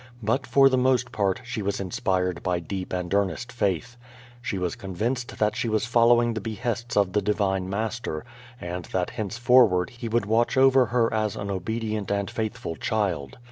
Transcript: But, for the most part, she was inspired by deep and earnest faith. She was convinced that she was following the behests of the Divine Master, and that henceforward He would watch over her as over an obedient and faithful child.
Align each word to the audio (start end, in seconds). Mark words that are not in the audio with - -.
But, 0.23 0.47
for 0.47 0.67
the 0.67 0.79
most 0.79 1.11
part, 1.11 1.41
she 1.43 1.61
was 1.61 1.79
inspired 1.79 2.41
by 2.41 2.59
deep 2.59 2.91
and 2.91 3.13
earnest 3.13 3.51
faith. 3.51 3.97
She 4.41 4.57
was 4.57 4.75
convinced 4.75 5.37
that 5.37 5.55
she 5.55 5.69
was 5.69 5.85
following 5.85 6.33
the 6.33 6.41
behests 6.41 6.97
of 6.97 7.13
the 7.13 7.21
Divine 7.21 7.69
Master, 7.69 8.25
and 8.59 8.85
that 8.85 9.11
henceforward 9.11 9.91
He 9.91 10.09
would 10.09 10.25
watch 10.25 10.57
over 10.57 10.87
her 10.87 11.13
as 11.13 11.35
over 11.37 11.43
an 11.43 11.51
obedient 11.55 12.09
and 12.09 12.31
faithful 12.31 12.75
child. 12.77 13.37